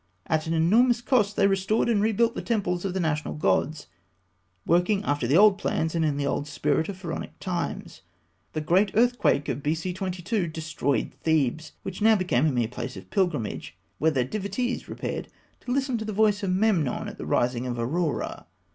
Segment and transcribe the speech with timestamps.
[0.25, 3.85] At an enormous cost, they restored and rebuilt the temples of the national gods,
[4.65, 8.01] working after the old plans and in the old spirit of Pharaonic times.
[8.53, 9.93] The great earthquake of B.C.
[9.93, 15.27] 22 had destroyed Thebes, which now became a mere place of pilgrimage, whither devotees repaired
[15.59, 18.47] to listen to the voice of Memnon at the rising of Aurora.